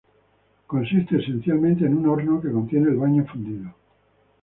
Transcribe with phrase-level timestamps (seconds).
[0.65, 3.71] Consiste esencialmente en un horno que contiene el baño fundido.